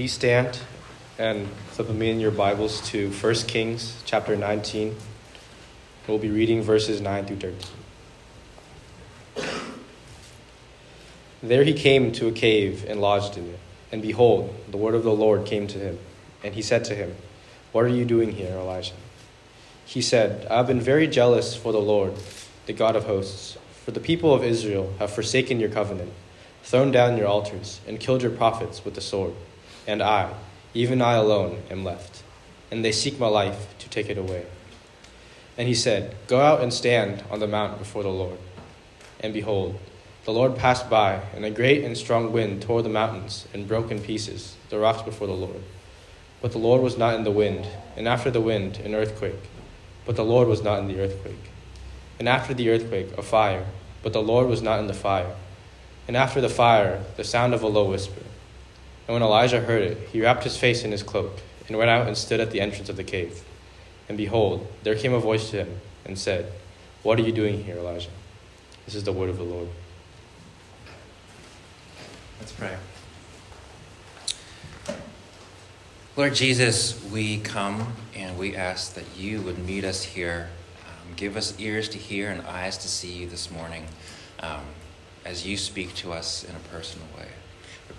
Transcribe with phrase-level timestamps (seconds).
[0.00, 0.58] please stand
[1.18, 4.96] and flip with me in your Bibles to 1 Kings chapter 19.
[6.08, 7.70] We'll be reading verses 9 through 13.
[11.42, 13.58] There he came to a cave and lodged in it.
[13.92, 15.98] And behold, the word of the Lord came to him.
[16.42, 17.14] And he said to him,
[17.72, 18.94] What are you doing here, Elijah?
[19.84, 22.14] He said, I have been very jealous for the Lord,
[22.64, 26.14] the God of hosts, for the people of Israel have forsaken your covenant,
[26.62, 29.34] thrown down your altars, and killed your prophets with the sword.
[29.90, 30.32] And I,
[30.72, 32.22] even I alone, am left.
[32.70, 34.46] And they seek my life to take it away.
[35.58, 38.38] And he said, Go out and stand on the mount before the Lord.
[39.18, 39.80] And behold,
[40.26, 43.90] the Lord passed by, and a great and strong wind tore the mountains and broke
[43.90, 45.60] in pieces the rocks before the Lord.
[46.40, 47.66] But the Lord was not in the wind,
[47.96, 49.42] and after the wind, an earthquake.
[50.06, 51.50] But the Lord was not in the earthquake.
[52.20, 53.66] And after the earthquake, a fire.
[54.04, 55.34] But the Lord was not in the fire.
[56.06, 58.22] And after the fire, the sound of a low whisper.
[59.10, 62.06] And when Elijah heard it, he wrapped his face in his cloak, and went out
[62.06, 63.42] and stood at the entrance of the cave.
[64.08, 66.52] And behold, there came a voice to him, and said,
[67.02, 68.10] What are you doing here, Elijah?
[68.84, 69.66] This is the word of the Lord.
[72.38, 72.76] Let's pray.
[76.14, 80.50] Lord Jesus, we come and we ask that you would meet us here.
[80.86, 83.86] Um, give us ears to hear and eyes to see you this morning
[84.38, 84.62] um,
[85.24, 87.26] as you speak to us in a personal way.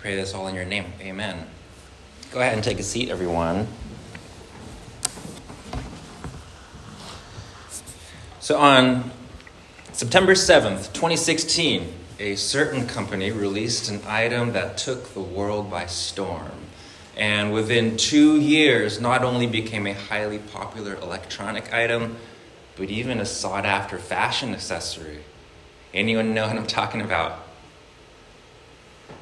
[0.02, 0.92] Pray this all in your name.
[1.00, 1.46] Amen.
[2.32, 3.68] Go ahead and take a seat, everyone.
[8.40, 9.12] So, on
[9.92, 16.50] September 7th, 2016, a certain company released an item that took the world by storm.
[17.16, 22.16] And within two years, not only became a highly popular electronic item,
[22.74, 25.20] but even a sought after fashion accessory.
[25.94, 27.41] Anyone know what I'm talking about?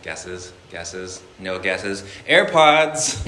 [0.03, 0.53] Guesses?
[0.71, 1.23] Guesses?
[1.39, 2.03] No guesses?
[2.29, 3.27] AirPods!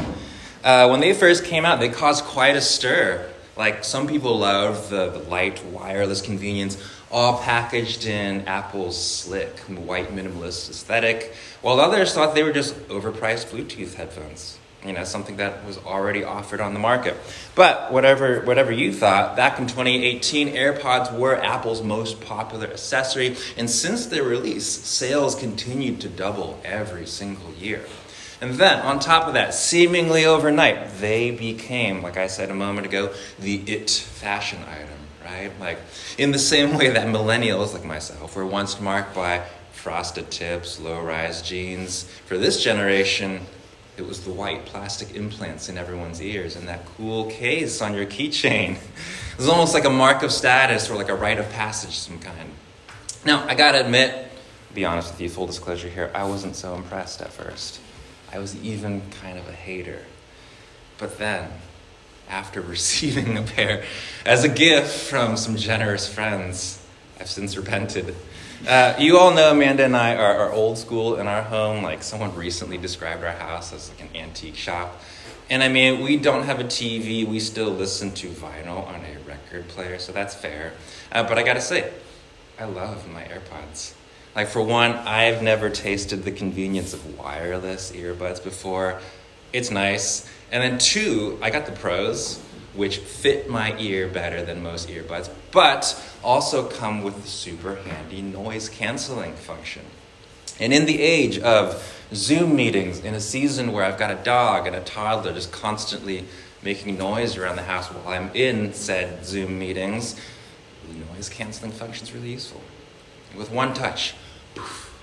[0.64, 3.28] Uh, when they first came out, they caused quite a stir.
[3.56, 10.08] Like, some people loved the, the light, wireless convenience, all packaged in Apple's slick, white
[10.14, 14.58] minimalist aesthetic, while others thought they were just overpriced Bluetooth headphones.
[14.84, 17.16] You know, something that was already offered on the market.
[17.54, 23.70] But whatever, whatever you thought, back in 2018, AirPods were Apple's most popular accessory, and
[23.70, 27.84] since their release, sales continued to double every single year.
[28.40, 32.88] And then, on top of that, seemingly overnight, they became, like I said a moment
[32.88, 35.52] ago, the it fashion item, right?
[35.60, 35.78] Like,
[36.18, 41.00] in the same way that millennials, like myself, were once marked by frosted tips, low
[41.00, 43.46] rise jeans, for this generation,
[43.96, 48.06] it was the white plastic implants in everyone's ears and that cool case on your
[48.06, 48.76] keychain.
[49.32, 52.18] It was almost like a mark of status or like a rite of passage some
[52.18, 52.50] kind.
[53.24, 54.30] Now, I gotta admit,
[54.74, 57.80] be honest with you, full disclosure here, I wasn't so impressed at first.
[58.30, 60.00] I was even kind of a hater.
[60.98, 61.50] But then,
[62.28, 63.84] after receiving a pair
[64.26, 66.84] as a gift from some generous friends,
[67.18, 68.14] I've since repented.
[68.66, 71.82] Uh, you all know Amanda and I are, are, old school in our home.
[71.82, 75.02] Like someone recently described our house as like an antique shop.
[75.50, 77.26] And I mean, we don't have a TV.
[77.26, 80.74] We still listen to vinyl on a record player, so that's fair.
[81.10, 81.92] Uh, but I gotta say,
[82.56, 83.94] I love my AirPods.
[84.36, 89.00] Like, for one, I've never tasted the convenience of wireless earbuds before.
[89.52, 90.30] It's nice.
[90.52, 92.40] And then, two, I got the pros,
[92.74, 98.22] which fit my ear better than most earbuds, but also come with the super handy
[98.22, 99.82] noise canceling function.
[100.58, 104.66] And in the age of Zoom meetings, in a season where I've got a dog
[104.66, 106.24] and a toddler just constantly
[106.62, 110.14] making noise around the house while I'm in said Zoom meetings,
[110.88, 112.60] the noise canceling function is really useful.
[113.36, 114.14] With one touch,
[114.54, 114.94] poof,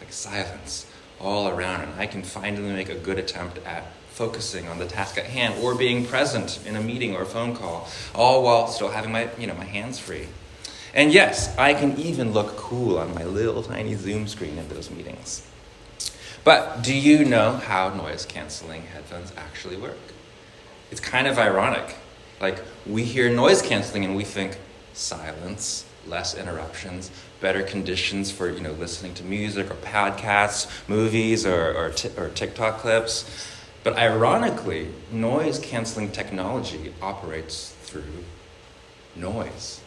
[0.00, 0.86] like silence
[1.20, 5.18] all around, and I can finally make a good attempt at focusing on the task
[5.18, 8.90] at hand or being present in a meeting or a phone call, all while still
[8.90, 10.28] having my, you know, my hands free.
[10.94, 14.88] And yes, I can even look cool on my little tiny Zoom screen in those
[14.88, 15.44] meetings.
[16.44, 19.98] But do you know how noise canceling headphones actually work?
[20.92, 21.96] It's kind of ironic.
[22.40, 24.56] Like, we hear noise canceling and we think
[24.92, 27.10] silence, less interruptions,
[27.40, 32.28] better conditions for you know listening to music or podcasts, movies, or, or, t- or
[32.28, 33.50] TikTok clips.
[33.84, 38.24] But ironically, noise canceling technology operates through
[39.14, 39.82] noise.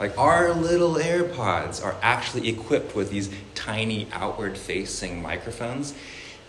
[0.00, 5.94] Like our little AirPods are actually equipped with these tiny outward facing microphones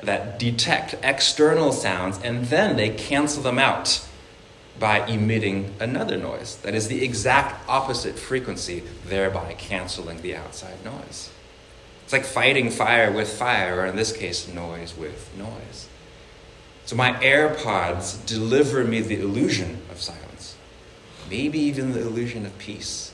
[0.01, 4.03] that detect external sounds and then they cancel them out
[4.79, 11.29] by emitting another noise that is the exact opposite frequency, thereby canceling the outside noise.
[12.03, 15.87] It's like fighting fire with fire, or in this case, noise with noise.
[16.85, 20.55] So my AirPods deliver me the illusion of silence,
[21.29, 23.11] maybe even the illusion of peace,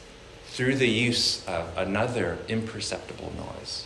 [0.47, 3.85] through the use of another imperceptible noise.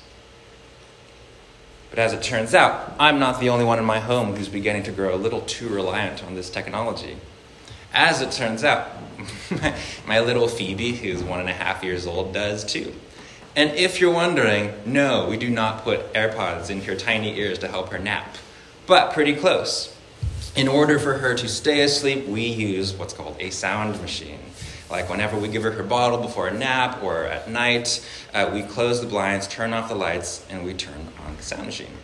[1.92, 4.84] But as it turns out, I'm not the only one in my home who's beginning
[4.84, 7.18] to grow a little too reliant on this technology.
[7.94, 8.90] As it turns out,
[10.08, 12.94] my little Phoebe, who's one and a half years old, does too.
[13.56, 17.68] And if you're wondering, no, we do not put AirPods in her tiny ears to
[17.68, 18.36] help her nap,
[18.88, 19.96] but pretty close.
[20.56, 24.40] In order for her to stay asleep, we use what's called a sound machine.
[24.90, 28.62] Like whenever we give her her bottle before a nap or at night, uh, we
[28.62, 31.98] close the blinds, turn off the lights, and we turn on the sound machine.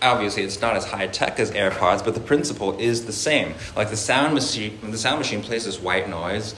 [0.00, 3.54] Obviously, it's not as high tech as AirPods, but the principle is the same.
[3.74, 6.54] Like the sound machine, the sound machine plays this white noise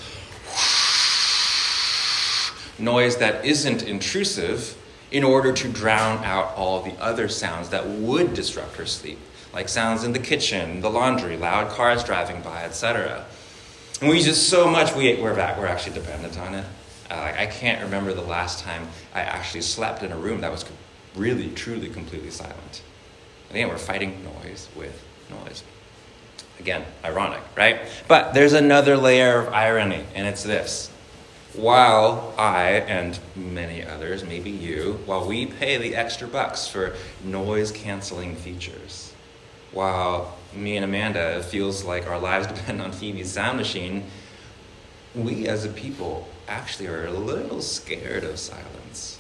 [2.81, 4.77] noise that isn't intrusive
[5.11, 9.19] in order to drown out all the other sounds that would disrupt her sleep,
[9.53, 13.25] like sounds in the kitchen, the laundry, loud cars driving by, etc.
[14.01, 16.65] And we use it so much, we, we're, we're actually dependent on it.
[17.11, 20.65] Uh, I can't remember the last time I actually slept in a room that was
[21.17, 22.83] really, truly, completely silent.
[23.49, 25.65] And again, we're fighting noise with noise.
[26.61, 27.81] Again, ironic, right?
[28.07, 30.90] But there's another layer of irony, and it's this
[31.55, 36.95] while I and many others, maybe you, while we pay the extra bucks for
[37.25, 39.13] noise canceling features,
[39.73, 44.05] while me and Amanda, feels like our lives depend on Phoebe's sound machine,
[45.15, 49.19] we as a people actually are a little scared of silence.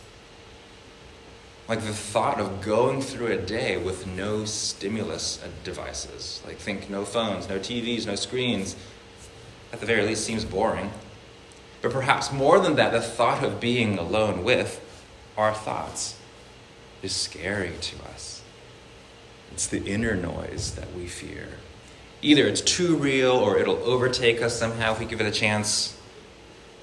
[1.69, 7.05] Like the thought of going through a day with no stimulus devices, like think no
[7.05, 8.75] phones, no TVs, no screens,
[9.73, 10.91] at the very least seems boring.
[11.82, 14.81] But perhaps more than that, the thought of being alone with
[15.37, 16.19] our thoughts
[17.03, 18.43] is scary to us.
[19.53, 21.49] It's the inner noise that we fear.
[22.23, 25.99] Either it's too real or it'll overtake us somehow if we give it a chance.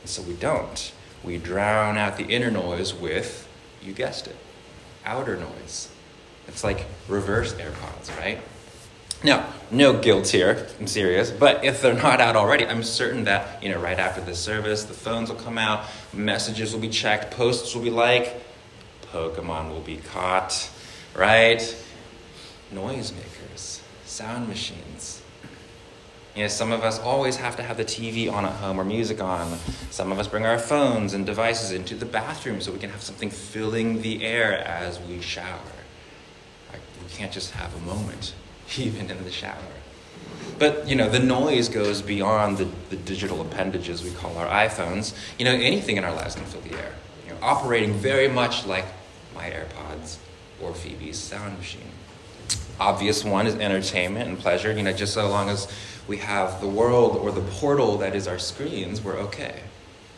[0.02, 0.92] And so we don't.
[1.24, 3.48] We drown out the inner noise with,
[3.84, 4.36] you guessed it,
[5.06, 5.90] outer noise.
[6.48, 8.40] It's like reverse AirPods, right?
[9.24, 13.62] Now, no guilt here, I'm serious, but if they're not out already, I'm certain that,
[13.64, 17.32] you know, right after this service, the phones will come out, messages will be checked,
[17.32, 18.42] posts will be like,
[19.12, 20.70] Pokemon will be caught,
[21.16, 21.60] right?
[22.72, 25.24] Noisemakers, sound machines.
[26.36, 28.86] You know, some of us always have to have the TV on at home or
[28.86, 29.58] music on.
[29.90, 33.02] Some of us bring our phones and devices into the bathroom so we can have
[33.02, 35.60] something filling the air as we shower.
[36.72, 38.36] Like, we can't just have a moment
[38.78, 39.56] even in the shower.
[40.60, 45.14] But you know, the noise goes beyond the, the digital appendages we call our iPhones.
[45.38, 46.96] You know, anything in our lives can fill the air.
[47.26, 48.86] You know, operating very much like
[49.36, 50.18] my AirPods
[50.62, 51.92] or Phoebe's sound machine.
[52.80, 54.72] Obvious one is entertainment and pleasure.
[54.72, 55.72] You know, just so long as
[56.08, 59.62] we have the world or the portal that is our screens, we're okay.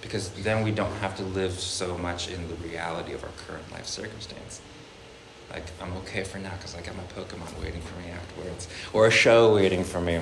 [0.02, 3.70] Because then we don't have to live so much in the reality of our current
[3.72, 4.62] life circumstance.
[5.52, 9.08] Like, I'm okay for now because I got my Pokemon waiting for me afterwards, or
[9.08, 10.22] a show waiting for me.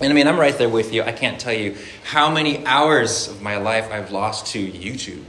[0.00, 1.02] And I mean, I'm right there with you.
[1.02, 5.24] I can't tell you how many hours of my life I've lost to YouTube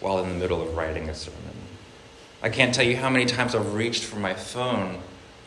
[0.00, 1.38] while in the middle of writing a sermon.
[2.42, 4.98] I can't tell you how many times I've reached for my phone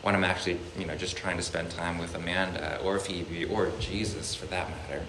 [0.02, 3.70] when I'm actually, you know, just trying to spend time with Amanda or Phoebe or
[3.80, 5.04] Jesus for that matter.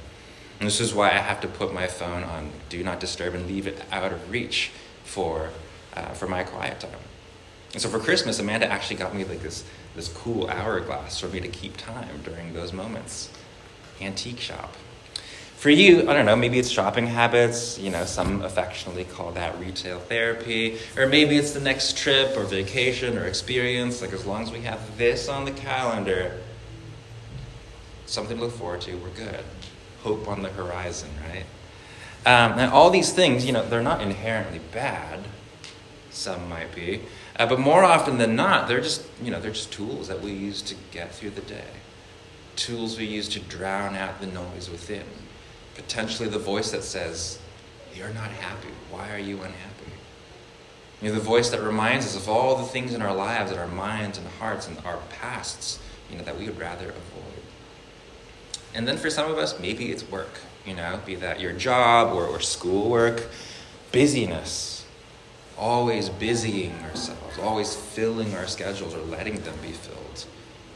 [0.59, 3.47] And this is why I have to put my phone on do not disturb and
[3.47, 4.71] leave it out of reach
[5.03, 5.51] for,
[5.95, 6.91] uh, for my quiet time.
[7.77, 9.63] And so for Christmas, Amanda actually got me like this,
[9.95, 13.29] this cool hourglass for me to keep time during those moments.
[14.01, 14.73] Antique shop.
[15.57, 19.59] For you, I don't know, maybe it's shopping habits, you know, some affectionately call that
[19.59, 24.41] retail therapy, or maybe it's the next trip or vacation or experience, like as long
[24.41, 26.35] as we have this on the calendar,
[28.07, 29.43] something to look forward to, we're good.
[30.01, 31.45] Hope on the horizon, right?
[32.25, 35.19] Um, and all these things, you know, they're not inherently bad.
[36.11, 37.01] Some might be.
[37.35, 40.31] Uh, but more often than not, they're just, you know, they're just tools that we
[40.31, 41.69] use to get through the day.
[42.55, 45.05] Tools we use to drown out the noise within.
[45.75, 47.39] Potentially the voice that says,
[47.93, 48.69] You're not happy.
[48.89, 49.91] Why are you unhappy?
[51.01, 53.59] You know, the voice that reminds us of all the things in our lives, in
[53.59, 57.43] our minds and hearts and our pasts, you know, that we would rather avoid.
[58.73, 62.15] And then for some of us, maybe it's work, you know, be that your job
[62.15, 63.27] or, or schoolwork,
[63.91, 64.76] busyness
[65.57, 70.25] always busying ourselves, always filling our schedules or letting them be filled,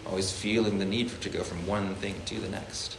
[0.06, 2.98] always feeling the need to go from one thing to the next.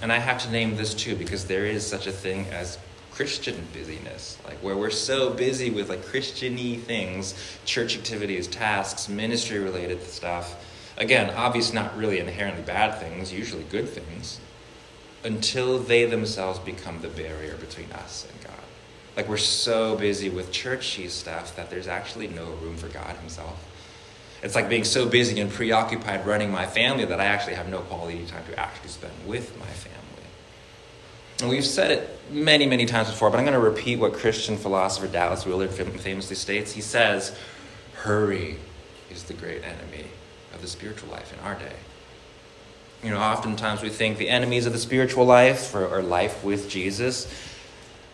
[0.00, 2.78] And I have to name this too because there is such a thing as
[3.12, 7.34] Christian busyness, like where we're so busy with like Christiany things,
[7.64, 10.56] church activities, tasks, ministry related stuff,
[10.96, 14.40] Again, obviously not really inherently bad things, usually good things,
[15.24, 18.41] until they themselves become the barrier between us and.
[19.16, 23.68] Like we're so busy with churchy stuff that there's actually no room for God Himself.
[24.42, 27.80] It's like being so busy and preoccupied running my family that I actually have no
[27.80, 29.98] quality time to actually spend with my family.
[31.40, 34.56] And we've said it many, many times before, but I'm going to repeat what Christian
[34.56, 36.72] philosopher Dallas Willard famously states.
[36.72, 37.36] He says,
[37.94, 38.56] Hurry
[39.10, 40.06] is the great enemy
[40.54, 41.74] of the spiritual life in our day.
[43.02, 47.32] You know, oftentimes we think the enemies of the spiritual life or life with Jesus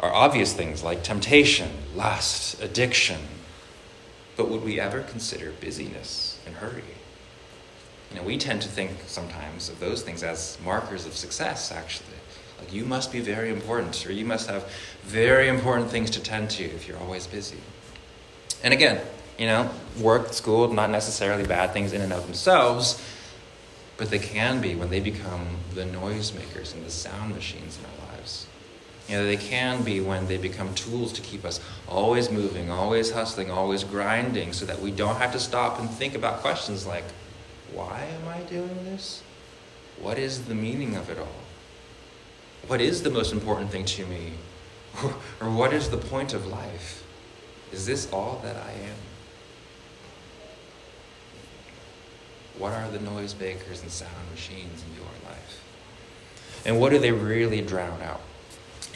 [0.00, 3.20] are obvious things like temptation, lust, addiction.
[4.36, 6.84] But would we ever consider busyness and hurry?
[8.10, 12.06] You know, we tend to think sometimes of those things as markers of success, actually.
[12.58, 14.70] Like you must be very important, or you must have
[15.02, 17.58] very important things to tend to if you're always busy.
[18.62, 19.00] And again,
[19.38, 23.00] you know, work, school, not necessarily bad things in and of themselves,
[23.96, 27.90] but they can be when they become the noisemakers and the sound machines in our
[27.90, 28.07] lives.
[29.08, 33.10] You know, they can be when they become tools to keep us always moving, always
[33.10, 37.04] hustling, always grinding, so that we don't have to stop and think about questions like,
[37.72, 39.22] why am I doing this?
[39.98, 41.40] What is the meaning of it all?
[42.66, 44.32] What is the most important thing to me?
[45.40, 47.02] or what is the point of life?
[47.72, 48.96] Is this all that I am?
[52.58, 55.64] What are the noise makers and sound machines in your life?
[56.66, 58.20] And what do they really drown out?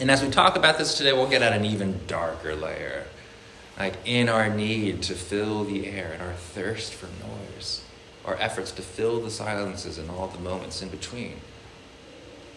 [0.00, 3.04] And as we talk about this today, we'll get at an even darker layer.
[3.78, 7.82] Like in our need to fill the air and our thirst for noise,
[8.24, 11.36] our efforts to fill the silences and all the moments in between.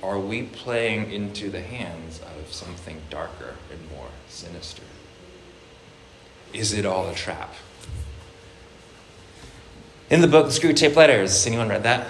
[0.03, 4.83] Are we playing into the hands of something darker and more sinister?
[6.53, 7.53] Is it all a trap?
[10.09, 12.07] In the book, The Screwtape Letters, anyone read that?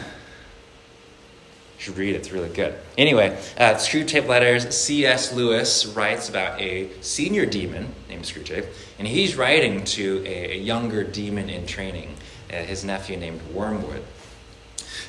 [1.78, 2.74] Should read it, it's really good.
[2.98, 5.34] Anyway, uh, Screwtape Letters, C.S.
[5.34, 8.66] Lewis writes about a senior demon named Screwtape,
[8.98, 12.16] and he's writing to a, younger demon in training,
[12.50, 14.04] uh, his nephew named Wormwood.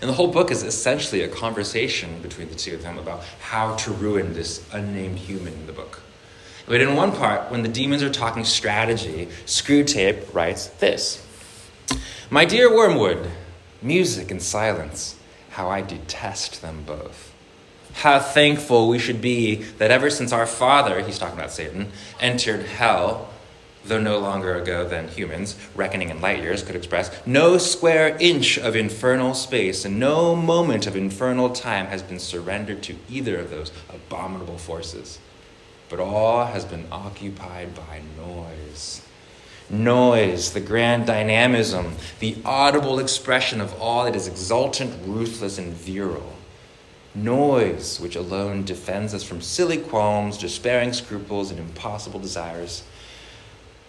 [0.01, 3.77] And the whole book is essentially a conversation between the two of them about how
[3.77, 6.01] to ruin this unnamed human in the book.
[6.67, 11.25] But in one part, when the demons are talking strategy, Screwtape writes this
[12.29, 13.31] My dear Wormwood,
[13.81, 15.16] music and silence,
[15.57, 17.33] how I detest them both.
[17.95, 22.67] How thankful we should be that ever since our father, he's talking about Satan, entered
[22.67, 23.31] hell,
[23.87, 28.59] though no longer ago than humans, reckoning in light years, could express, no square inch
[28.59, 33.49] of infernal space and no moment of infernal time has been surrendered to either of
[33.49, 35.19] those abominable forces.
[35.89, 39.06] But all has been occupied by noise.
[39.69, 46.35] Noise, the grand dynamism, the audible expression of all that is exultant, ruthless, and virile.
[47.15, 52.85] Noise, which alone defends us from silly qualms, despairing scruples, and impossible desires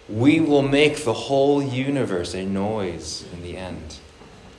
[0.08, 3.98] we will make the whole universe a noise in the end.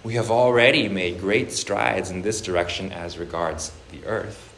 [0.04, 4.54] We have already made great strides in this direction as regards the earth.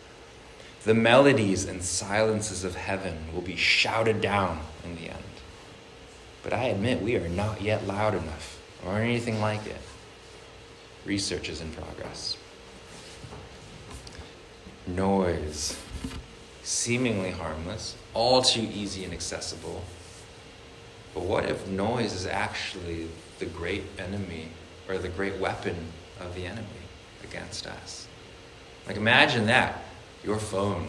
[0.83, 5.30] The melodies and silences of heaven will be shouted down in the end.
[6.43, 9.81] But I admit we are not yet loud enough or anything like it.
[11.05, 12.37] Research is in progress.
[14.87, 15.77] Noise,
[16.63, 19.83] seemingly harmless, all too easy and accessible
[21.13, 23.07] but what if noise is actually
[23.39, 24.47] the great enemy
[24.87, 25.75] or the great weapon
[26.19, 26.67] of the enemy
[27.23, 28.07] against us?
[28.87, 29.83] Like, imagine that
[30.23, 30.87] your phone,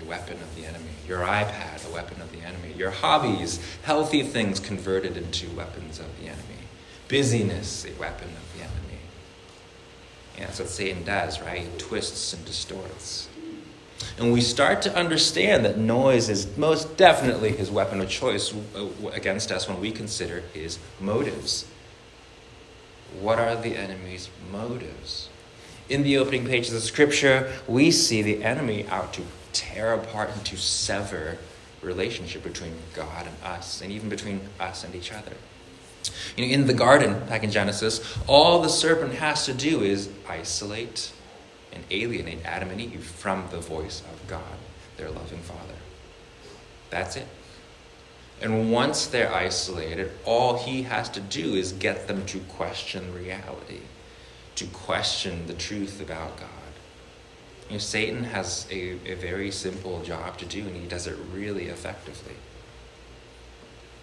[0.00, 4.22] a weapon of the enemy, your iPad, a weapon of the enemy, your hobbies, healthy
[4.22, 6.68] things converted into weapons of the enemy,
[7.08, 9.00] busyness, a weapon of the enemy.
[10.36, 11.62] And that's what Satan does, right?
[11.62, 13.28] He twists and distorts.
[14.18, 18.88] And we start to understand that noise is most definitely his weapon of choice uh,
[19.12, 21.66] against us when we consider his motives.
[23.20, 25.28] What are the enemy's motives?
[25.88, 29.22] In the opening pages of Scripture, we see the enemy out to
[29.54, 31.38] tear apart and to sever
[31.80, 35.32] relationship between God and us, and even between us and each other.
[36.36, 40.10] You know, in the garden, back in Genesis, all the serpent has to do is
[40.28, 41.12] isolate
[41.72, 44.58] and alienate Adam and Eve from the voice of God,
[44.96, 45.74] their loving Father.
[46.90, 47.26] That's it.
[48.40, 53.80] And once they're isolated, all he has to do is get them to question reality,
[54.56, 56.48] to question the truth about God.
[57.68, 61.16] You know, Satan has a, a very simple job to do, and he does it
[61.32, 62.34] really effectively.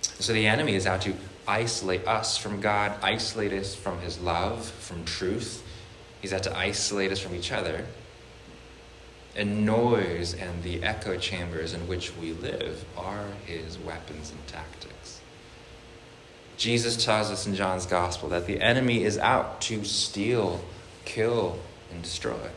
[0.02, 1.16] So the enemy is out to
[1.48, 5.64] isolate us from God, isolate us from His love, from truth.
[6.22, 7.86] He's out to isolate us from each other.
[9.36, 15.22] And noise and the echo chambers in which we live are His weapons and tactics.
[16.58, 20.62] Jesus tells us in John's Gospel that the enemy is out to steal,
[21.06, 21.58] kill,
[21.92, 22.50] and destroy.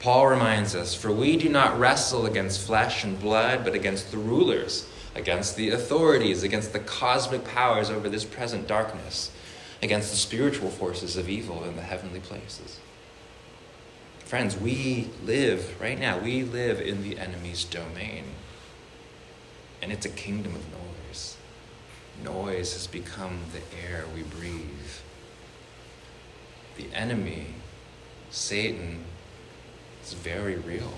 [0.00, 4.16] Paul reminds us, For we do not wrestle against flesh and blood, but against the
[4.16, 9.30] rulers, against the authorities, against the cosmic powers over this present darkness,
[9.82, 12.80] against the spiritual forces of evil in the heavenly places.
[14.24, 18.24] Friends, we live, right now, we live in the enemy's domain.
[19.82, 21.36] And it's a kingdom of noise.
[22.24, 24.64] Noise has become the air we breathe.
[26.76, 27.48] The enemy,
[28.30, 29.04] Satan,
[30.10, 30.92] is very real.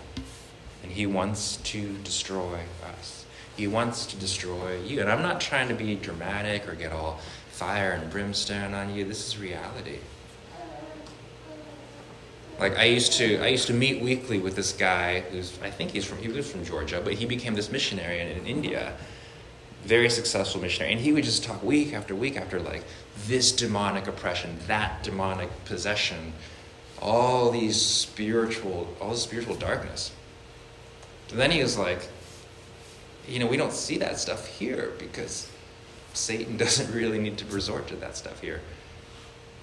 [0.83, 2.61] And he wants to destroy
[2.99, 3.25] us.
[3.57, 5.01] He wants to destroy you.
[5.01, 9.05] And I'm not trying to be dramatic or get all fire and brimstone on you.
[9.05, 9.99] This is reality.
[12.59, 15.91] Like I used to I used to meet weekly with this guy who's I think
[15.91, 18.95] he's from he was from Georgia, but he became this missionary in, in India.
[19.85, 20.93] Very successful missionary.
[20.93, 22.85] And he would just talk week after week after like
[23.27, 26.33] this demonic oppression, that demonic possession,
[27.03, 30.13] all these spiritual, all this spiritual darkness.
[31.31, 32.09] And then he was like,
[33.27, 35.51] you know, we don't see that stuff here because
[36.15, 38.61] Satan doesn't really need to resort to that stuff here.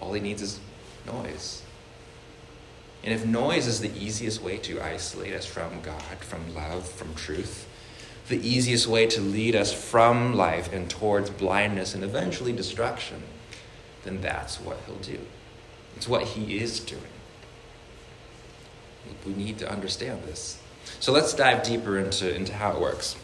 [0.02, 0.60] All he needs is
[1.08, 1.64] noise.
[3.04, 7.16] And if noise is the easiest way to isolate us from God, from love, from
[7.16, 7.68] truth,
[8.28, 13.24] the easiest way to lead us from life and towards blindness and eventually destruction,
[14.04, 15.20] then that's what he'll do.
[15.96, 17.02] It's what he is doing.
[19.26, 20.60] We need to understand this.
[21.00, 23.16] So let's dive deeper into, into how it works.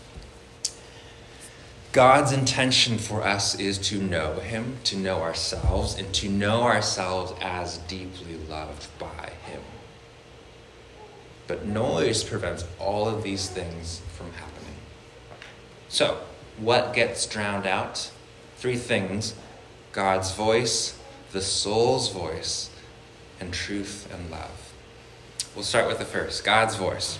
[1.91, 7.34] God's intention for us is to know Him, to know ourselves, and to know ourselves
[7.41, 9.62] as deeply loved by Him.
[11.47, 14.76] But noise prevents all of these things from happening.
[15.88, 16.19] So,
[16.58, 18.12] what gets drowned out?
[18.58, 19.36] Three things
[19.91, 20.99] God's voice,
[21.32, 22.69] the soul's voice,
[23.39, 24.64] and truth and love.
[25.56, 27.18] We'll start with the first God's voice.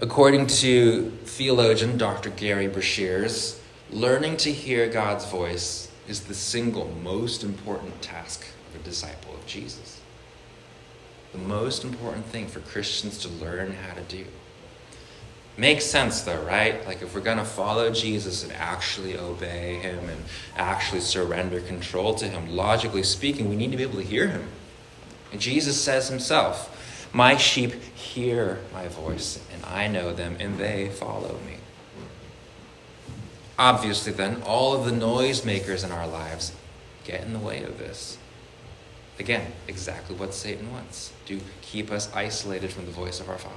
[0.00, 2.30] According to theologian Dr.
[2.30, 3.58] Gary Breshears,
[3.90, 9.44] learning to hear God's voice is the single most important task of a disciple of
[9.44, 10.00] Jesus.
[11.32, 14.24] The most important thing for Christians to learn how to do.
[15.58, 16.86] Makes sense though, right?
[16.86, 20.24] Like if we're going to follow Jesus and actually obey him and
[20.56, 24.48] actually surrender control to him, logically speaking, we need to be able to hear him.
[25.32, 26.70] And Jesus says himself,
[27.14, 31.54] my sheep hear my voice, and I know them, and they follow me.
[33.56, 36.52] Obviously, then, all of the noisemakers in our lives
[37.04, 38.18] get in the way of this.
[39.20, 43.54] Again, exactly what Satan wants to keep us isolated from the voice of our Father.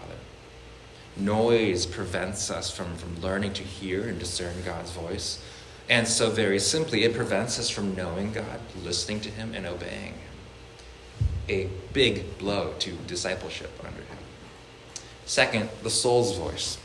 [1.16, 5.42] Noise prevents us from, from learning to hear and discern God's voice.
[5.90, 10.14] And so, very simply, it prevents us from knowing God, listening to Him, and obeying
[11.50, 14.18] a big blow to discipleship under him.
[15.26, 16.78] Second, the soul's voice.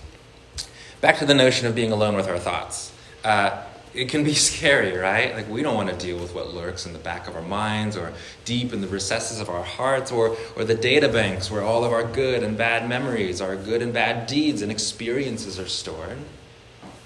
[1.00, 2.92] Back to the notion of being alone with our thoughts.
[3.24, 3.62] Uh,
[3.94, 5.34] it can be scary, right?
[5.34, 7.96] Like, we don't want to deal with what lurks in the back of our minds
[7.96, 8.12] or
[8.44, 11.92] deep in the recesses of our hearts or, or the data banks where all of
[11.92, 16.18] our good and bad memories, our good and bad deeds and experiences are stored.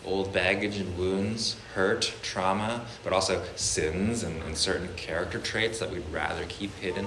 [0.04, 5.90] Old baggage and wounds, hurt, trauma, but also sins and, and certain character traits that
[5.90, 7.06] we'd rather keep hidden.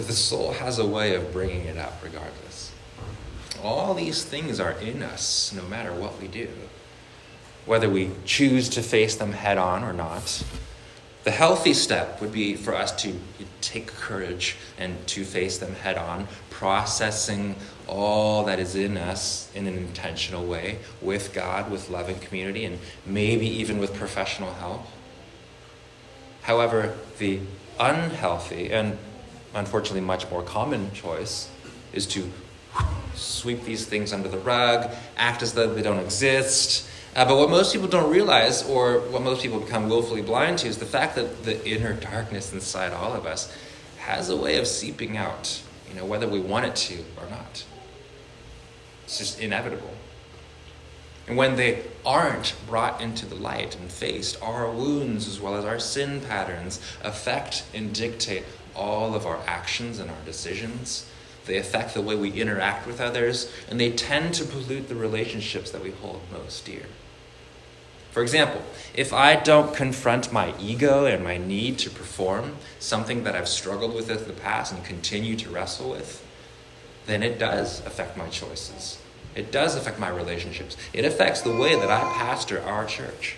[0.00, 2.72] But the soul has a way of bringing it up regardless.
[3.62, 6.48] All these things are in us no matter what we do.
[7.66, 10.42] Whether we choose to face them head on or not,
[11.24, 13.14] the healthy step would be for us to
[13.60, 17.54] take courage and to face them head on, processing
[17.86, 22.78] all that is in us in an intentional way with God, with loving community, and
[23.04, 24.86] maybe even with professional help.
[26.40, 27.40] However, the
[27.78, 28.96] unhealthy and
[29.54, 31.48] unfortunately much more common choice
[31.92, 32.30] is to
[33.14, 36.88] sweep these things under the rug, act as though they don't exist.
[37.16, 40.68] Uh, but what most people don't realize, or what most people become willfully blind to,
[40.68, 43.52] is the fact that the inner darkness inside all of us
[43.98, 47.64] has a way of seeping out, you know, whether we want it to or not.
[49.04, 49.90] It's just inevitable.
[51.26, 55.64] And when they aren't brought into the light and faced, our wounds as well as
[55.64, 61.06] our sin patterns affect and dictate all of our actions and our decisions.
[61.46, 65.70] They affect the way we interact with others, and they tend to pollute the relationships
[65.70, 66.86] that we hold most dear.
[68.10, 73.36] For example, if I don't confront my ego and my need to perform, something that
[73.36, 76.26] I've struggled with in the past and continue to wrestle with,
[77.06, 78.98] then it does affect my choices.
[79.34, 80.76] It does affect my relationships.
[80.92, 83.36] It affects the way that I pastor our church.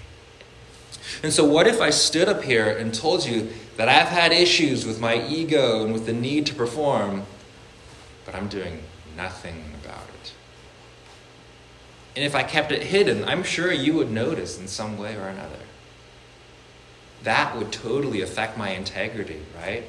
[1.22, 4.86] And so, what if I stood up here and told you that I've had issues
[4.86, 7.24] with my ego and with the need to perform,
[8.24, 8.82] but I'm doing
[9.16, 10.32] nothing about it?
[12.14, 15.28] And if I kept it hidden, I'm sure you would notice in some way or
[15.28, 15.56] another.
[17.22, 19.84] That would totally affect my integrity, right?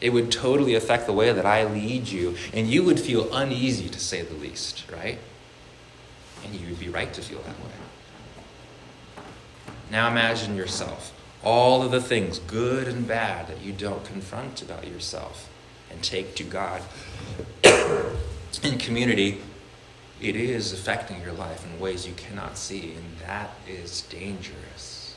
[0.00, 3.88] It would totally affect the way that I lead you, and you would feel uneasy
[3.88, 5.18] to say the least, right?
[6.44, 7.85] And you would be right to feel that way.
[9.90, 11.12] Now imagine yourself,
[11.44, 15.48] all of the things, good and bad, that you don't confront about yourself
[15.90, 16.82] and take to God.
[18.62, 19.40] in community,
[20.20, 25.14] it is affecting your life in ways you cannot see, and that is dangerous.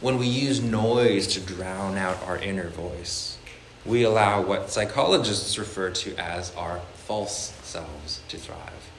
[0.00, 3.38] When we use noise to drown out our inner voice,
[3.86, 8.90] we allow what psychologists refer to as our false selves to thrive.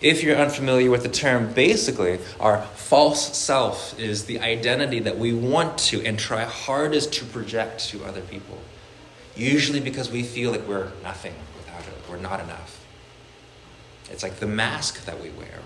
[0.00, 5.32] If you're unfamiliar with the term, basically, our false self is the identity that we
[5.32, 8.58] want to and try hardest to project to other people.
[9.36, 12.84] Usually because we feel like we're nothing without it, we're not enough.
[14.10, 15.60] It's like the mask that we wear.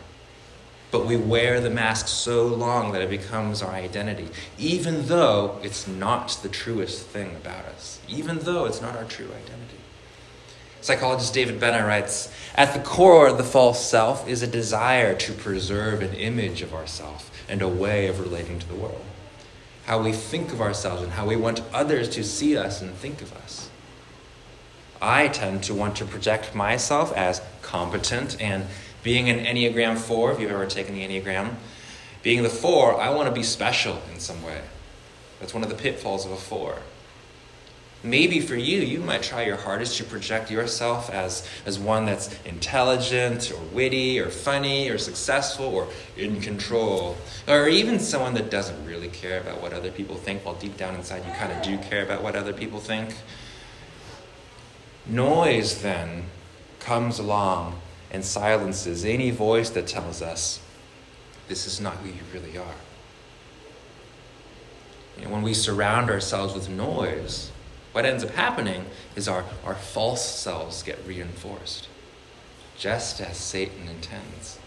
[0.91, 5.87] But we wear the mask so long that it becomes our identity, even though it's
[5.87, 9.78] not the truest thing about us, even though it's not our true identity.
[10.81, 15.33] Psychologist David Benner writes At the core of the false self is a desire to
[15.33, 19.05] preserve an image of ourself and a way of relating to the world.
[19.87, 23.23] How we think of ourselves and how we want others to see us and think
[23.23, 23.71] of us.
[25.01, 28.67] I tend to want to project myself as competent and
[29.03, 31.55] being an Enneagram 4, if you've ever taken the Enneagram,
[32.23, 34.61] being the 4, I want to be special in some way.
[35.41, 36.79] That's one of the pitfalls of a 4.
[38.05, 42.33] Maybe for you, you might try your hardest to project yourself as, as one that's
[42.45, 47.17] intelligent or witty or funny or successful or in control.
[47.49, 50.95] Or even someone that doesn't really care about what other people think, while deep down
[50.95, 53.15] inside you kind of do care about what other people think.
[55.05, 56.27] Noise then
[56.79, 57.81] comes along
[58.13, 60.61] and silences any voice that tells us
[61.49, 62.75] this is not who you really are.
[65.21, 67.51] Know, when we surround ourselves with noise,
[67.99, 68.85] what ends up happening
[69.17, 71.89] is our, our false selves get reinforced,
[72.77, 74.61] just as Satan intends.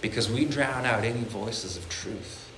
[0.00, 2.50] Because we drown out any voices of truth.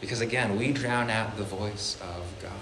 [0.00, 2.52] Because again, we drown out the voice of God.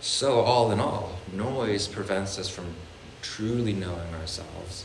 [0.00, 2.66] So, all in all, noise prevents us from
[3.22, 4.84] truly knowing ourselves.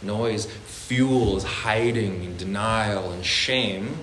[0.00, 3.98] Noise fuels hiding and denial and shame,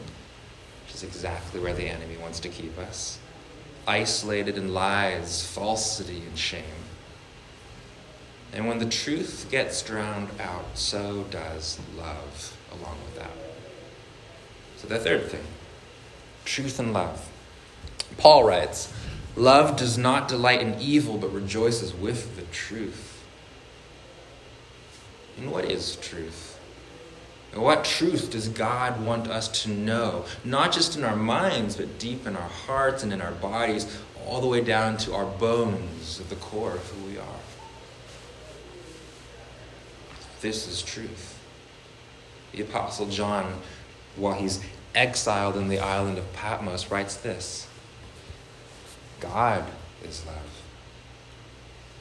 [0.86, 3.18] which is exactly where the enemy wants to keep us
[3.88, 6.64] isolated in lies, falsity, and shame.
[8.54, 13.32] And when the truth gets drowned out, so does love along with that.
[14.78, 15.44] So, the third thing
[16.46, 17.30] truth and love.
[18.18, 18.94] Paul writes,
[19.36, 23.24] Love does not delight in evil, but rejoices with the truth.
[25.38, 26.47] And what is truth?
[27.54, 30.26] What truth does God want us to know?
[30.44, 34.42] Not just in our minds, but deep in our hearts and in our bodies, all
[34.42, 37.40] the way down to our bones at the core of who we are.
[40.42, 41.40] This is truth.
[42.52, 43.62] The Apostle John,
[44.16, 44.62] while he's
[44.94, 47.68] exiled in the island of Patmos, writes this
[49.20, 49.66] God
[50.04, 50.62] is love.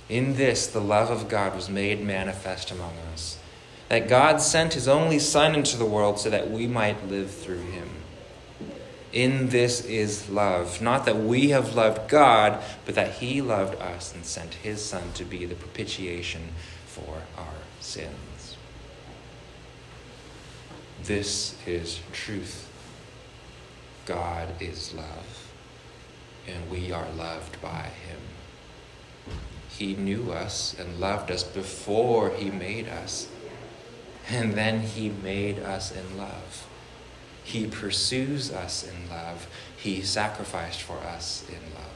[0.09, 3.39] In this, the love of God was made manifest among us
[3.89, 7.63] that God sent his only Son into the world so that we might live through
[7.63, 7.89] him.
[9.13, 10.83] In this is love.
[10.83, 15.13] Not that we have loved God, but that he loved us and sent his Son
[15.15, 16.49] to be the propitiation
[16.87, 18.57] for our sins.
[21.05, 22.69] This is truth.
[24.07, 25.53] God is love,
[26.47, 28.19] and we are loved by him.
[29.69, 33.29] He knew us and loved us before he made us
[34.29, 36.67] and then he made us in love.
[37.45, 39.47] He pursues us in love.
[39.77, 41.87] He sacrificed for us in love.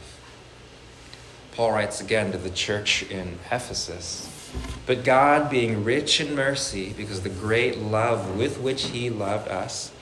[1.52, 4.52] Paul writes again to the church in Ephesus
[4.86, 9.92] But God, being rich in mercy, because the great love with which he loved us,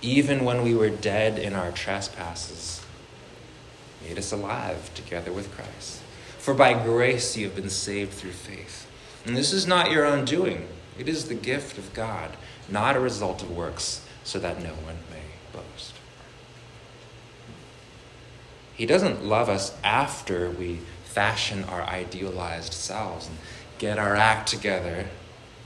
[0.00, 2.80] even when we were dead in our trespasses,
[4.06, 6.00] made us alive together with Christ.
[6.38, 8.88] For by grace you have been saved through faith.
[9.26, 10.68] And this is not your own doing.
[10.98, 12.36] It is the gift of God,
[12.68, 15.94] not a result of works, so that no one may boast.
[18.74, 23.38] He doesn't love us after we fashion our idealized selves and
[23.78, 25.06] get our act together,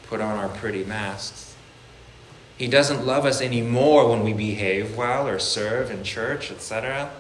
[0.05, 1.55] put on our pretty masks.
[2.57, 7.11] He doesn't love us anymore when we behave well or serve in church, etc.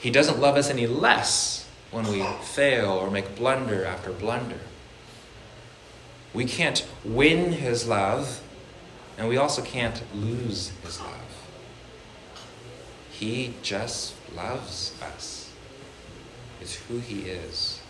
[0.00, 4.58] He doesn't love us any less when we fail or make blunder after blunder.
[6.34, 8.40] We can't win his love,
[9.18, 11.18] and we also can't lose his love.
[13.10, 15.52] He just loves us,
[16.60, 17.80] it's who he is.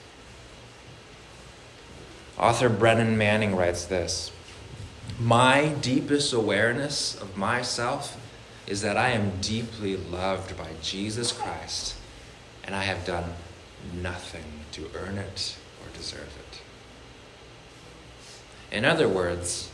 [2.38, 4.32] Author Brennan Manning writes this
[5.20, 8.18] My deepest awareness of myself
[8.66, 11.94] is that I am deeply loved by Jesus Christ,
[12.64, 13.34] and I have done
[13.94, 16.60] nothing to earn it or deserve it.
[18.72, 19.70] In other words,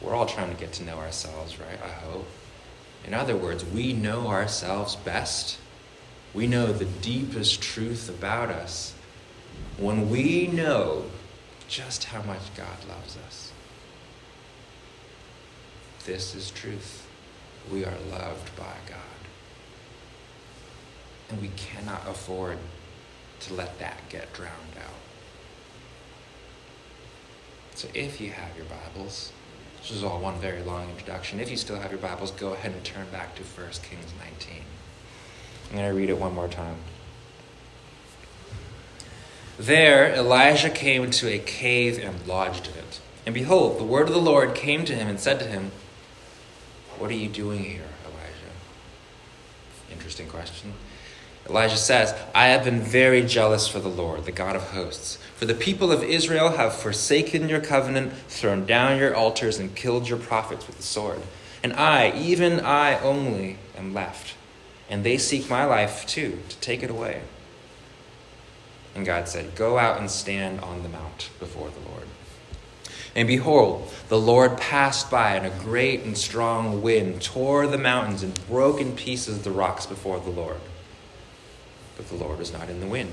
[0.00, 1.82] we're all trying to get to know ourselves, right?
[1.84, 2.26] I hope.
[3.04, 5.58] In other words, we know ourselves best.
[6.32, 8.94] We know the deepest truth about us
[9.76, 11.06] when we know
[11.66, 13.52] just how much God loves us.
[16.06, 17.08] This is truth.
[17.72, 18.98] We are loved by God.
[21.28, 22.58] And we cannot afford
[23.40, 25.09] to let that get drowned out.
[27.80, 29.32] So if you have your Bibles,
[29.80, 31.40] this is all one very long introduction.
[31.40, 34.62] If you still have your Bibles, go ahead and turn back to 1 Kings 19.
[35.70, 36.76] I'm going to read it one more time.
[39.58, 43.00] There, Elijah came to a cave and lodged in it.
[43.24, 45.70] And behold, the word of the Lord came to him and said to him,
[46.98, 48.52] What are you doing here, Elijah?
[49.90, 50.74] Interesting question.
[51.48, 55.18] Elijah says, I have been very jealous for the Lord, the God of hosts.
[55.40, 60.06] For the people of Israel have forsaken your covenant, thrown down your altars, and killed
[60.06, 61.22] your prophets with the sword.
[61.62, 64.34] And I, even I only, am left.
[64.90, 67.22] And they seek my life too, to take it away.
[68.94, 72.06] And God said, Go out and stand on the mount before the Lord.
[73.16, 78.22] And behold, the Lord passed by, and a great and strong wind tore the mountains
[78.22, 80.60] and broke in pieces the rocks before the Lord
[82.00, 83.12] but the Lord was not in the wind.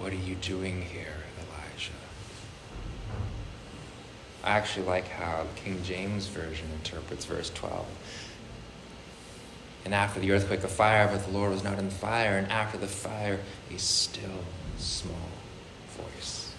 [0.00, 1.92] What are you doing here, Elijah?
[4.42, 7.86] I actually like how the King James Version interprets verse 12.
[9.84, 12.38] And after the earthquake, a fire, but the Lord was not in the fire.
[12.38, 14.44] And after the fire, a still
[14.78, 15.28] small
[15.90, 16.54] voice.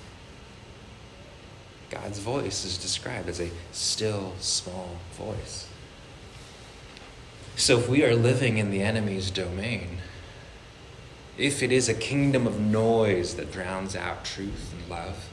[1.89, 5.67] God's voice is described as a still small voice.
[7.55, 9.97] So if we are living in the enemy's domain,
[11.37, 15.29] if it is a kingdom of noise that drowns out truth and love,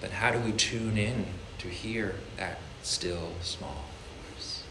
[0.00, 1.26] then how do we tune in
[1.58, 3.84] to hear that still small
[4.34, 4.62] voice?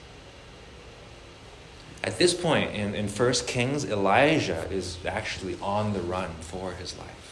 [2.03, 6.97] At this point in, in 1 Kings, Elijah is actually on the run for his
[6.97, 7.25] life.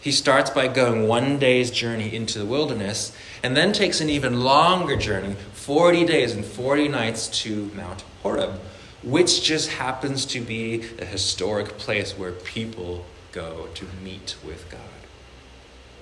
[0.00, 3.10] He starts by going one day's journey into the wilderness
[3.42, 8.60] and then takes an even longer journey, 40 days and 40 nights to Mount Horeb,
[9.06, 14.80] which just happens to be a historic place where people go to meet with God.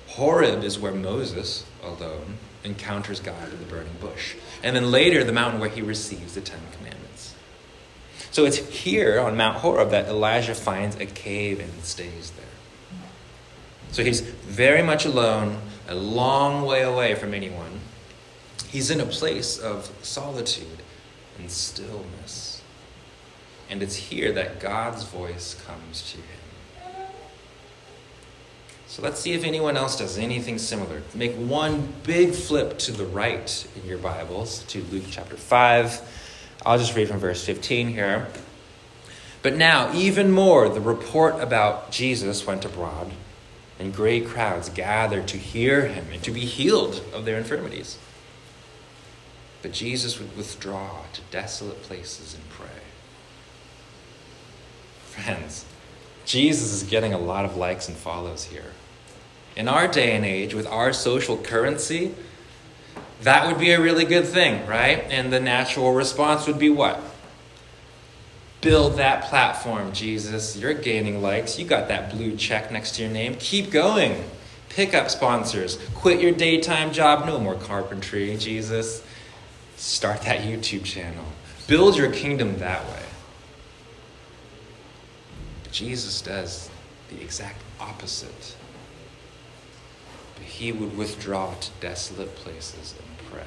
[0.09, 4.37] Horeb is where Moses, alone, encounters God in the burning bush.
[4.63, 7.35] And then later, the mountain where he receives the Ten Commandments.
[8.31, 13.01] So it's here on Mount Horeb that Elijah finds a cave and stays there.
[13.93, 17.81] So he's very much alone, a long way away from anyone.
[18.69, 20.79] He's in a place of solitude
[21.39, 22.44] and stillness.
[23.75, 27.09] And it's here that God's voice comes to him.
[28.87, 31.03] So let's see if anyone else does anything similar.
[31.13, 36.01] Make one big flip to the right in your Bibles to Luke chapter 5.
[36.65, 38.29] I'll just read from verse 15 here.
[39.43, 43.11] But now, even more, the report about Jesus went abroad
[43.81, 47.99] and great crowds gathered to hear him and to be healed of their infirmities.
[49.63, 52.69] But Jesus would withdraw to desolate places and pray.
[55.15, 55.65] Friends,
[56.25, 58.73] Jesus is getting a lot of likes and follows here.
[59.55, 62.13] In our day and age, with our social currency,
[63.23, 65.05] that would be a really good thing, right?
[65.11, 67.01] And the natural response would be what?
[68.61, 70.57] Build that platform, Jesus.
[70.57, 71.59] You're gaining likes.
[71.59, 73.37] You got that blue check next to your name.
[73.39, 74.25] Keep going.
[74.71, 75.79] Pick up sponsors.
[75.95, 77.25] Quit your daytime job.
[77.25, 79.05] No more carpentry, Jesus.
[79.77, 81.25] Start that YouTube channel.
[81.69, 83.04] Build your kingdom that way.
[85.75, 86.71] Jesus does
[87.11, 88.57] the exact opposite.
[90.37, 93.43] But he would withdraw to desolate places and pray.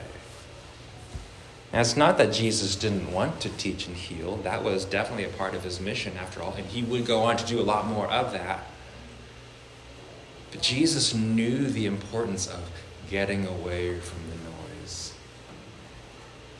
[1.72, 4.36] Now, it's not that Jesus didn't want to teach and heal.
[4.38, 7.38] That was definitely a part of his mission, after all, and he would go on
[7.38, 8.68] to do a lot more of that.
[10.52, 12.70] But Jesus knew the importance of
[13.10, 14.37] getting away from the.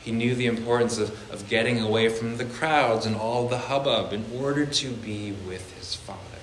[0.08, 4.14] He knew the importance of, of getting away from the crowds and all the hubbub
[4.14, 6.40] in order to be with his Father,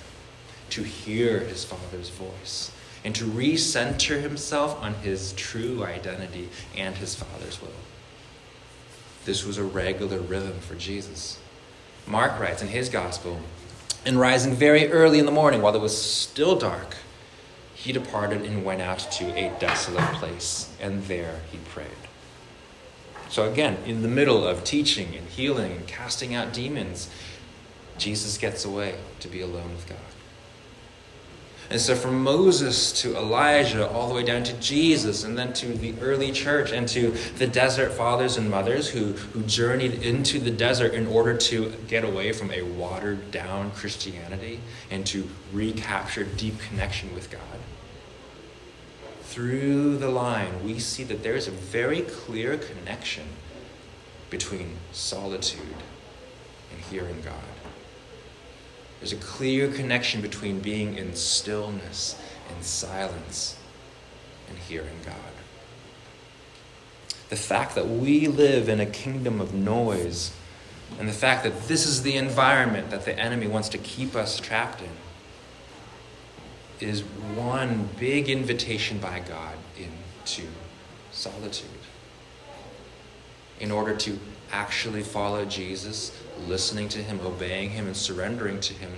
[0.69, 2.71] to hear his Father's voice,
[3.03, 7.69] and to recenter himself on his true identity and his Father's will.
[9.25, 11.39] This was a regular rhythm for Jesus.
[12.05, 13.39] Mark writes in his gospel,
[14.05, 16.97] and rising very early in the morning while it was still dark,
[17.73, 22.04] he departed and went out to a desolate place, and there he prayed.
[23.29, 27.09] So, again, in the middle of teaching and healing and casting out demons,
[27.97, 29.97] Jesus gets away to be alone with God.
[31.69, 35.65] And so, from Moses to Elijah, all the way down to Jesus, and then to
[35.65, 40.51] the early church, and to the desert fathers and mothers who, who journeyed into the
[40.51, 44.59] desert in order to get away from a watered down Christianity
[44.91, 47.41] and to recapture deep connection with God.
[49.35, 53.25] Through the line, we see that there is a very clear connection
[54.29, 55.75] between solitude
[56.71, 57.43] and hearing God.
[59.01, 62.17] There's a clear connection between being in stillness
[62.49, 63.57] and silence
[64.47, 65.17] and hearing God.
[67.27, 70.31] The fact that we live in a kingdom of noise
[70.97, 74.39] and the fact that this is the environment that the enemy wants to keep us
[74.39, 74.91] trapped in
[76.79, 80.47] is one big invitation by God into
[81.11, 81.69] solitude.
[83.59, 84.19] In order to
[84.51, 88.91] actually follow Jesus, listening to him, obeying him, and surrendering to him,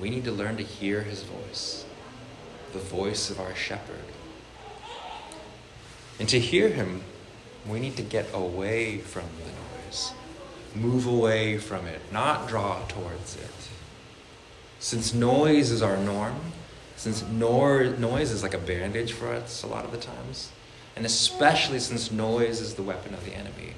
[0.00, 1.84] we need to learn to hear his voice,
[2.72, 3.96] the voice of our shepherd.
[6.20, 7.02] And to hear him,
[7.66, 10.12] we need to get away from the noise,
[10.74, 13.57] move away from it, not draw towards it.
[14.80, 16.36] Since noise is our norm,
[16.96, 20.50] since nor- noise is like a bandage for us a lot of the times,
[20.96, 23.74] and especially since noise is the weapon of the enemy,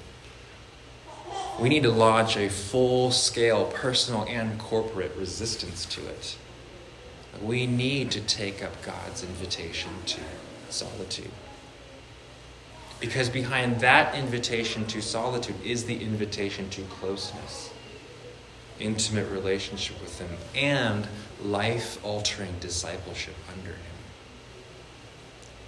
[1.59, 6.37] we need to launch a full scale personal and corporate resistance to it.
[7.41, 10.21] We need to take up God's invitation to
[10.69, 11.31] solitude.
[12.99, 17.71] Because behind that invitation to solitude is the invitation to closeness,
[18.81, 21.07] intimate relationship with Him, and
[21.43, 23.77] life altering discipleship under Him.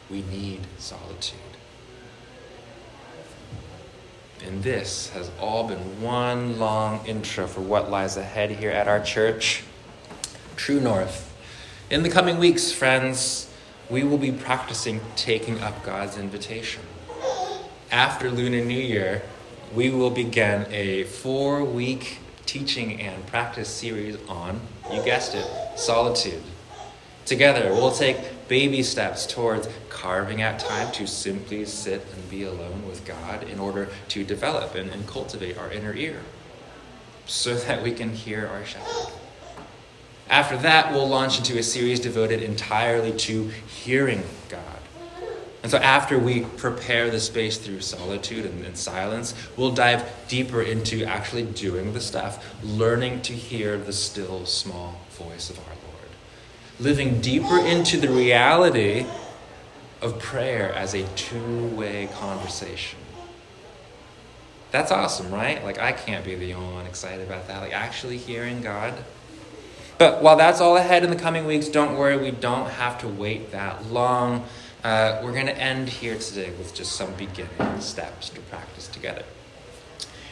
[0.09, 1.39] We need solitude.
[4.45, 8.99] And this has all been one long intro for what lies ahead here at our
[8.99, 9.63] church,
[10.57, 11.33] True North.
[11.89, 13.49] In the coming weeks, friends,
[13.89, 16.81] we will be practicing taking up God's invitation.
[17.91, 19.21] After Lunar New Year,
[19.73, 24.59] we will begin a four week teaching and practice series on,
[24.91, 26.43] you guessed it, solitude.
[27.25, 32.85] Together, we'll take baby steps towards carving out time to simply sit and be alone
[32.85, 36.21] with God in order to develop and, and cultivate our inner ear
[37.25, 39.13] so that we can hear our shepherd.
[40.29, 44.72] After that, we'll launch into a series devoted entirely to hearing God.
[45.63, 50.61] And so, after we prepare the space through solitude and, and, silence, we'll dive deeper
[50.61, 56.09] into actually doing the stuff, learning to hear the still small voice of our Lord,
[56.81, 59.05] living deeper into the reality
[60.01, 62.99] of prayer as a two way conversation.
[64.71, 65.63] That's awesome, right?
[65.63, 67.61] Like, I can't be the only one excited about that.
[67.61, 68.93] Like, actually hearing God.
[69.97, 73.07] But while that's all ahead in the coming weeks, don't worry, we don't have to
[73.07, 74.45] wait that long.
[74.83, 79.23] Uh, we're going to end here today with just some beginning steps to practice together.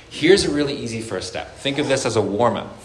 [0.10, 1.56] Here's a really easy first step.
[1.56, 2.78] Think of this as a warm up.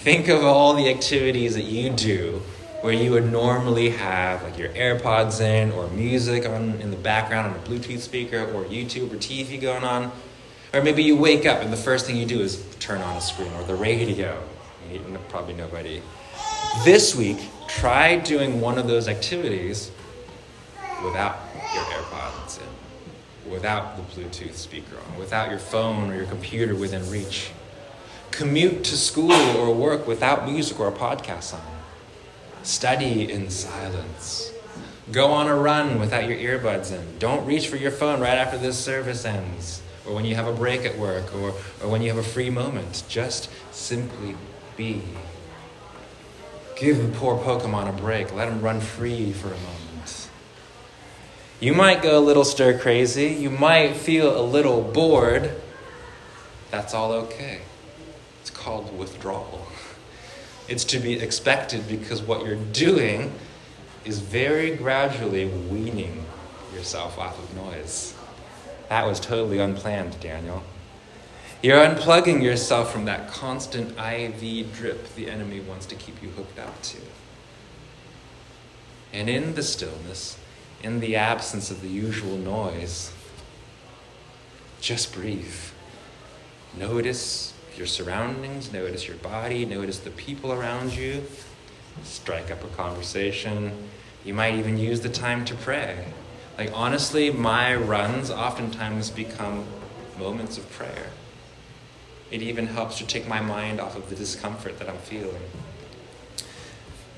[0.00, 2.42] Think of all the activities that you do
[2.82, 7.54] where you would normally have like your AirPods in or music on in the background
[7.54, 10.12] on a Bluetooth speaker or YouTube or TV going on.
[10.74, 13.20] Or maybe you wake up and the first thing you do is turn on a
[13.22, 14.42] screen or the radio,
[15.30, 16.02] probably nobody.
[16.84, 17.38] This week,
[17.70, 19.90] try doing one of those activities
[21.04, 21.38] without
[21.72, 27.08] your AirPods in, without the Bluetooth speaker on, without your phone or your computer within
[27.10, 27.50] reach.
[28.32, 31.60] Commute to school or work without music or a podcast on.
[32.62, 34.52] Study in silence.
[35.12, 37.18] Go on a run without your earbuds in.
[37.18, 40.52] Don't reach for your phone right after this service ends, or when you have a
[40.52, 43.04] break at work, or, or when you have a free moment.
[43.08, 44.36] Just simply
[44.76, 45.02] be.
[46.80, 48.34] Give the poor Pokemon a break.
[48.34, 50.30] Let him run free for a moment.
[51.60, 53.26] You might go a little stir crazy.
[53.26, 55.52] You might feel a little bored.
[56.70, 57.60] That's all okay.
[58.40, 59.66] It's called withdrawal.
[60.68, 63.32] It's to be expected because what you're doing
[64.04, 66.24] is very gradually weaning
[66.72, 68.14] yourself off of noise.
[68.88, 70.62] That was totally unplanned, Daniel.
[71.62, 76.58] You're unplugging yourself from that constant IV drip the enemy wants to keep you hooked
[76.58, 76.96] up to.
[79.12, 80.38] And in the stillness,
[80.82, 83.12] in the absence of the usual noise,
[84.80, 85.54] just breathe.
[86.78, 91.24] Notice your surroundings, notice your body, notice the people around you.
[92.04, 93.72] Strike up a conversation.
[94.24, 96.06] You might even use the time to pray.
[96.56, 99.66] Like, honestly, my runs oftentimes become
[100.18, 101.10] moments of prayer.
[102.30, 105.42] It even helps to take my mind off of the discomfort that I'm feeling.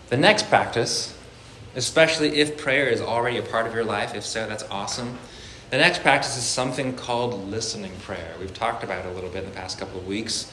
[0.08, 1.16] The next practice,
[1.74, 5.18] especially if prayer is already a part of your life, if so, that's awesome.
[5.70, 8.34] The next practice is something called listening prayer.
[8.38, 10.52] We've talked about it a little bit in the past couple of weeks.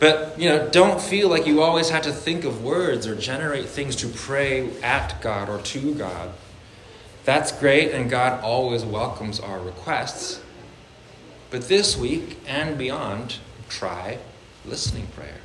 [0.00, 3.66] But, you know, don't feel like you always have to think of words or generate
[3.66, 6.32] things to pray at God or to God.
[7.24, 10.42] That's great, and God always welcomes our requests.
[11.50, 13.36] But this week and beyond,
[13.78, 14.18] try
[14.64, 15.40] listening prayer.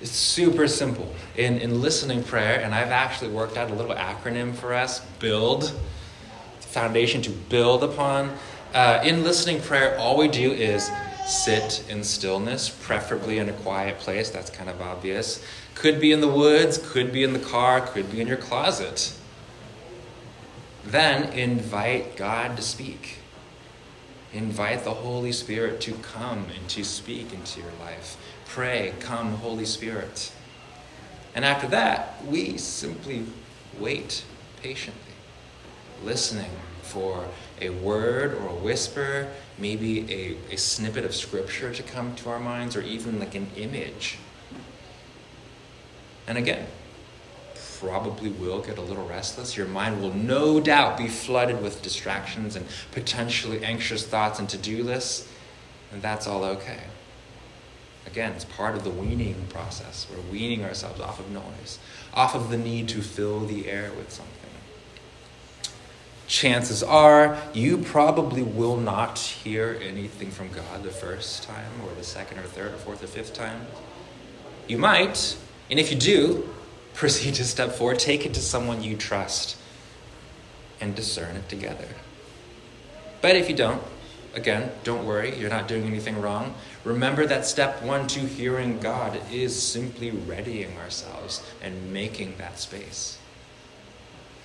[0.00, 1.14] It's super simple.
[1.36, 5.72] In, in listening prayer, and I've actually worked out a little acronym for us build,
[6.60, 8.36] foundation to build upon.
[8.72, 10.90] Uh, in listening prayer, all we do is
[11.26, 14.30] sit in stillness, preferably in a quiet place.
[14.30, 15.44] That's kind of obvious.
[15.74, 19.14] Could be in the woods, could be in the car, could be in your closet.
[20.84, 23.19] Then invite God to speak.
[24.32, 28.16] Invite the Holy Spirit to come and to speak into your life.
[28.46, 30.32] Pray, Come, Holy Spirit.
[31.34, 33.24] And after that, we simply
[33.78, 34.24] wait
[34.62, 35.14] patiently,
[36.04, 36.50] listening
[36.82, 37.26] for
[37.60, 39.28] a word or a whisper,
[39.58, 43.48] maybe a, a snippet of scripture to come to our minds, or even like an
[43.56, 44.18] image.
[46.26, 46.66] And again,
[47.80, 49.56] probably will get a little restless.
[49.56, 54.58] Your mind will no doubt be flooded with distractions and potentially anxious thoughts and to
[54.58, 55.26] do lists,
[55.92, 56.82] and that's all okay.
[58.06, 60.06] Again, it's part of the weaning process.
[60.10, 61.78] We're weaning ourselves off of noise,
[62.12, 64.34] off of the need to fill the air with something.
[66.26, 72.04] Chances are you probably will not hear anything from God the first time, or the
[72.04, 73.66] second, or third, or fourth, or fifth time.
[74.68, 75.36] You might,
[75.70, 76.54] and if you do,
[76.94, 79.56] proceed to step four take it to someone you trust,
[80.80, 81.88] and discern it together.
[83.20, 83.82] But if you don't,
[84.34, 86.54] again, don't worry, you're not doing anything wrong.
[86.84, 93.18] Remember that step one to hearing God is simply readying ourselves and making that space.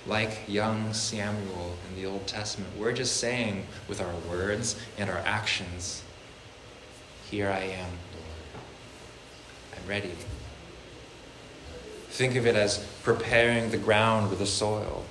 [0.06, 5.18] Like young Samuel in the Old Testament, we're just saying with our words and our
[5.18, 6.02] actions,
[7.30, 8.62] Here I am, Lord.
[9.76, 10.12] I'm ready.
[12.16, 15.04] Think of it as preparing the ground with the soil.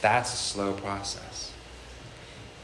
[0.00, 1.52] That's a slow process.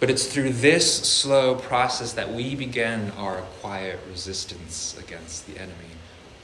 [0.01, 5.93] But it's through this slow process that we begin our quiet resistance against the enemy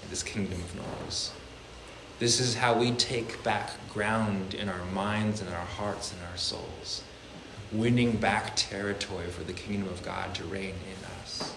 [0.02, 1.32] in this kingdom of noise.
[2.18, 6.36] This is how we take back ground in our minds and our hearts and our
[6.36, 7.02] souls,
[7.72, 11.54] winning back territory for the kingdom of God to reign in us.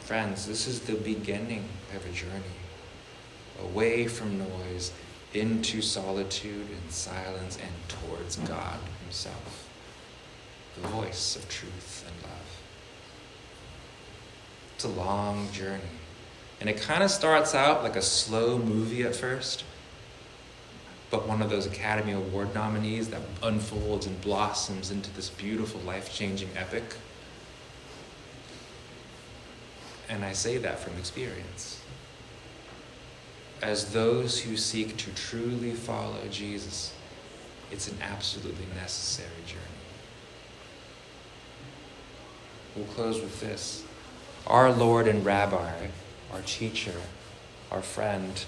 [0.00, 2.59] Friends, this is the beginning of a journey
[3.62, 4.92] away from noise
[5.32, 9.68] into solitude and silence and towards God Himself,
[10.80, 12.60] the voice of truth and love.
[14.74, 15.82] It's a long journey.
[16.60, 19.64] And it kind of starts out like a slow movie at first,
[21.10, 26.12] but one of those Academy Award nominees that unfolds and blossoms into this beautiful, life
[26.12, 26.84] changing epic.
[30.08, 31.79] And I say that from experience
[33.62, 36.94] as those who seek to truly follow Jesus,
[37.70, 39.60] it's an absolutely necessary journey.
[42.74, 43.84] We'll close with this.
[44.46, 45.88] Our Lord and Rabbi,
[46.32, 46.94] our teacher,
[47.70, 48.44] our friend,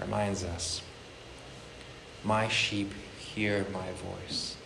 [0.00, 0.82] reminds us
[2.22, 4.56] My sheep hear my voice,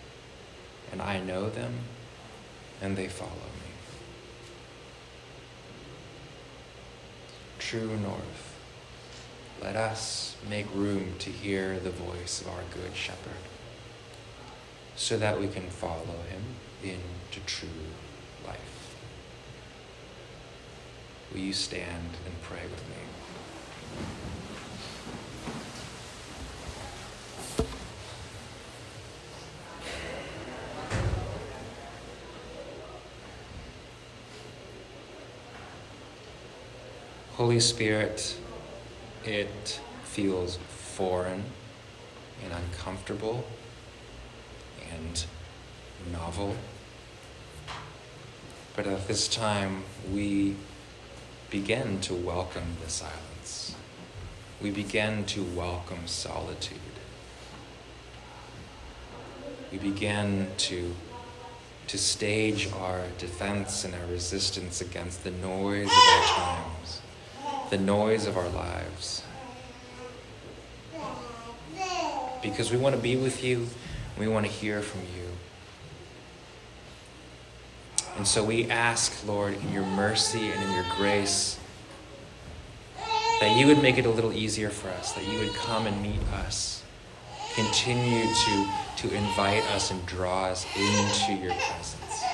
[0.92, 1.74] and I know them,
[2.80, 3.70] and they follow me.
[7.58, 8.49] True North,
[9.62, 13.32] let us make room to hear the voice of our Good Shepherd
[14.96, 16.42] so that we can follow him
[16.82, 17.68] into true
[18.46, 18.96] life.
[21.32, 22.96] Will you stand and pray with me?
[37.36, 38.36] Holy Spirit,
[39.24, 41.44] it feels foreign
[42.42, 43.44] and uncomfortable
[44.92, 45.24] and
[46.12, 46.56] novel.
[48.76, 50.56] But at this time, we
[51.50, 53.74] begin to welcome the silence.
[54.62, 56.78] We begin to welcome solitude.
[59.72, 60.94] We begin to,
[61.88, 66.69] to stage our defense and our resistance against the noise of our times,
[67.70, 69.22] the noise of our lives.
[72.42, 73.68] Because we want to be with you,
[74.18, 75.28] we want to hear from you.
[78.16, 81.58] And so we ask, Lord, in your mercy and in your grace,
[83.40, 86.02] that you would make it a little easier for us, that you would come and
[86.02, 86.82] meet us,
[87.54, 92.24] continue to, to invite us and draw us into your presence.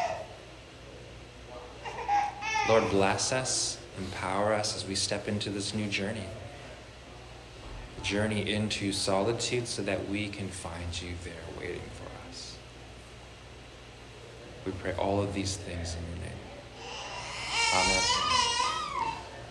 [2.68, 6.26] Lord, bless us, empower us as we step into this new journey.
[8.02, 12.56] Journey into solitude so that we can find you there waiting for us.
[14.64, 16.38] We pray all of these things in your name.
[17.74, 18.25] Amen.